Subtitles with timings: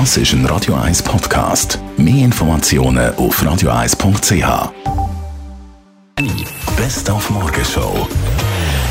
[0.00, 1.78] Das ist ein Radio 1 Podcast.
[1.96, 4.72] Mehr Informationen auf radio1.ch.
[6.76, 8.08] Best auf Morgenshow.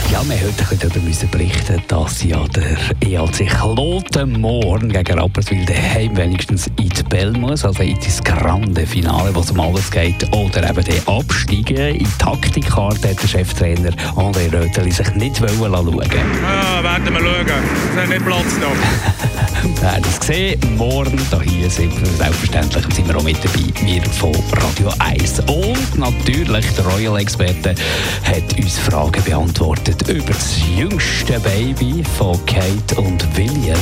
[0.10, 6.16] Ja, wir heute darüber müssen berichten, dass ja der EAC Kloten morgen gegen Rapperswil daheim
[6.16, 10.26] wenigstens in die Bell muss, also in das grande Finale, wo es um alles geht,
[10.34, 11.96] oder eben den Absteigen.
[11.96, 17.64] In Taktikkarte hat der Cheftrainer André Röteli sich nicht wollen schauen Ja, werden wir schauen.
[17.92, 19.63] Es hat nicht Platz da.
[19.84, 20.78] Wir haben es gesehen.
[20.78, 23.66] Morgen hier sind wir selbstverständlich sind wir auch mit dabei.
[23.84, 25.42] Wir von Radio 1.
[25.42, 27.76] Und natürlich der Royal-Experte
[28.24, 33.78] hat uns Fragen beantwortet über das jüngste Baby von Kate und William.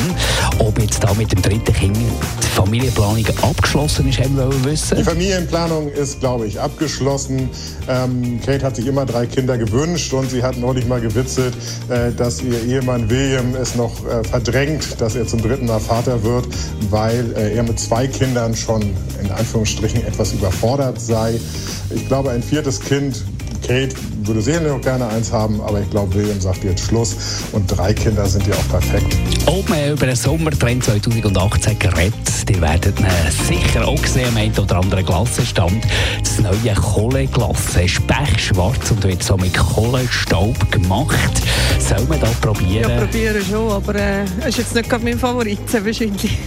[0.57, 4.97] Ob jetzt da mit dem dritten Kind die Familienplanung abgeschlossen ist, haben wir wissen.
[4.97, 7.47] Die Familienplanung ist, glaube ich, abgeschlossen.
[7.87, 11.53] Ähm, Kate hat sich immer drei Kinder gewünscht und sie hat neulich mal gewitzelt,
[11.89, 16.23] äh, dass ihr Ehemann William es noch äh, verdrängt, dass er zum dritten Mal Vater
[16.23, 16.47] wird,
[16.89, 18.81] weil äh, er mit zwei Kindern schon
[19.21, 21.37] in Anführungsstrichen etwas überfordert sei.
[21.93, 23.25] Ich glaube, ein viertes Kind
[23.61, 23.93] Kate
[24.23, 27.43] würde sehr noch gerne eins haben, aber ich glaube, William sagt jetzt Schluss.
[27.51, 29.17] Und drei Kinder sind ja auch perfekt.
[29.45, 32.13] Ob man über den Sommertrend 2018 geredet,
[32.47, 32.93] die werden
[33.47, 35.83] sicher auch gesehen am einen oder anderen Glassenstand.
[36.23, 41.41] Das neue Kohleglasse ist pechschwarz und wird so mit Kohlestaub gemacht.
[41.97, 42.89] Soll man das probieren?
[42.89, 46.37] Ja, probieren schon, aber äh, ist jetzt nicht gerade mein Favorit wahrscheinlich.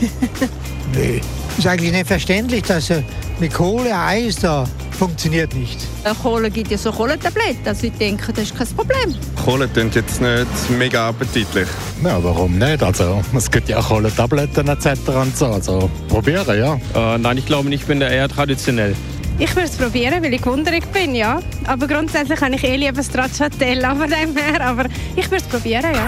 [0.95, 1.21] nee,
[1.59, 3.03] ist eigentlich nicht verständlich, dass äh,
[3.41, 4.67] mit Kohle Eis da
[4.99, 5.79] funktioniert nicht.
[6.23, 9.15] Kohle gibt ja so Kohletabletten, also ich denke, das ist kein Problem.
[9.45, 10.47] Kohle klingt jetzt nicht
[10.79, 11.69] mega appetitlich.
[12.03, 12.83] Ja, warum nicht?
[12.83, 14.87] Also, es gibt ja auch Kohletabletten etc.
[15.09, 16.79] und so, also probieren, ja.
[16.95, 18.95] Äh, nein, ich glaube nicht, ich bin da eher traditionell.
[19.39, 21.41] Ich würde es probieren, weil ich wunderig bin, ja.
[21.67, 25.93] Aber grundsätzlich habe ich eh lieber Stracciatella von dem her, aber ich würde es probieren,
[25.93, 26.07] ja.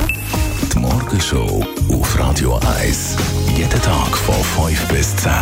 [0.73, 3.17] Die Morgenshow auf Radio 1.
[3.57, 4.35] Jeden Tag von
[4.69, 5.33] 5 bis 10.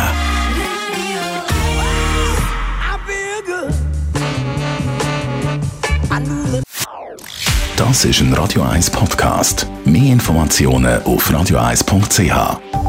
[7.77, 9.67] Das ist ein Radio 1 Podcast.
[9.83, 12.84] Mehr Informationen auf radio1.ch.